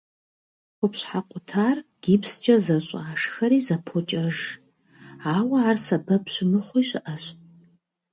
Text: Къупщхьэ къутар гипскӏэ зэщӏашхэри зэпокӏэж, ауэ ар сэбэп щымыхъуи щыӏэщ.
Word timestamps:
Къупщхьэ 0.77 1.21
къутар 1.29 1.77
гипскӏэ 2.03 2.55
зэщӏашхэри 2.65 3.59
зэпокӏэж, 3.65 4.37
ауэ 5.35 5.57
ар 5.69 5.77
сэбэп 5.85 6.23
щымыхъуи 6.33 6.83
щыӏэщ. 6.89 7.23